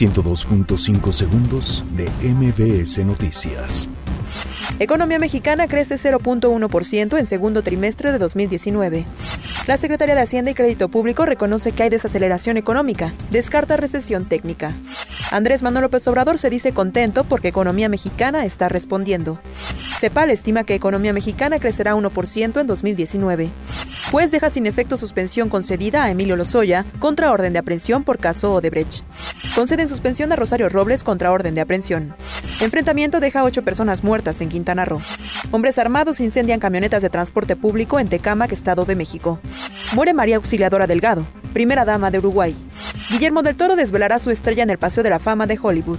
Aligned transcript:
102.5 0.00 1.12
segundos 1.12 1.84
de 1.94 2.08
MBS 2.26 3.04
Noticias. 3.04 3.86
Economía 4.78 5.18
mexicana 5.18 5.68
crece 5.68 5.96
0.1% 5.96 7.18
en 7.18 7.26
segundo 7.26 7.62
trimestre 7.62 8.10
de 8.10 8.18
2019. 8.18 9.04
La 9.66 9.76
Secretaría 9.76 10.14
de 10.14 10.22
Hacienda 10.22 10.52
y 10.52 10.54
Crédito 10.54 10.88
Público 10.88 11.26
reconoce 11.26 11.72
que 11.72 11.82
hay 11.82 11.90
desaceleración 11.90 12.56
económica, 12.56 13.12
descarta 13.30 13.76
recesión 13.76 14.26
técnica. 14.26 14.72
Andrés 15.32 15.62
Manuel 15.62 15.82
López 15.82 16.08
Obrador 16.08 16.38
se 16.38 16.48
dice 16.48 16.72
contento 16.72 17.24
porque 17.24 17.48
economía 17.48 17.90
mexicana 17.90 18.46
está 18.46 18.70
respondiendo. 18.70 19.38
CEPAL 20.00 20.30
estima 20.30 20.64
que 20.64 20.74
economía 20.74 21.12
mexicana 21.12 21.58
crecerá 21.58 21.94
1% 21.94 22.58
en 22.58 22.66
2019. 22.66 23.50
Juez 24.10 24.30
deja 24.30 24.48
sin 24.48 24.64
efecto 24.64 24.96
suspensión 24.96 25.50
concedida 25.50 26.04
a 26.04 26.10
Emilio 26.10 26.36
Lozoya 26.36 26.86
contra 26.98 27.30
orden 27.30 27.52
de 27.52 27.58
aprehensión 27.58 28.02
por 28.02 28.16
caso 28.16 28.54
Odebrecht. 28.54 29.04
Conceden 29.54 29.88
suspensión 29.88 30.32
a 30.32 30.36
Rosario 30.36 30.70
Robles 30.70 31.04
contra 31.04 31.30
orden 31.30 31.54
de 31.54 31.60
aprehensión. 31.60 32.14
Enfrentamiento 32.62 33.20
deja 33.20 33.44
ocho 33.44 33.62
personas 33.62 34.02
muertas 34.02 34.40
en 34.40 34.48
Quintana 34.48 34.86
Roo. 34.86 35.02
Hombres 35.50 35.76
armados 35.76 36.20
incendian 36.20 36.60
camionetas 36.60 37.02
de 37.02 37.10
transporte 37.10 37.54
público 37.54 38.00
en 38.00 38.08
Tecámac, 38.08 38.52
Estado 38.52 38.86
de 38.86 38.96
México. 38.96 39.38
Muere 39.94 40.14
María 40.14 40.36
Auxiliadora 40.36 40.86
Delgado, 40.86 41.26
primera 41.52 41.84
dama 41.84 42.10
de 42.10 42.20
Uruguay. 42.20 42.56
Guillermo 43.10 43.42
del 43.42 43.56
Toro 43.56 43.76
desvelará 43.76 44.18
su 44.18 44.30
estrella 44.30 44.62
en 44.62 44.70
el 44.70 44.78
Paseo 44.78 45.02
de 45.02 45.10
la 45.10 45.18
Fama 45.18 45.46
de 45.46 45.58
Hollywood. 45.60 45.98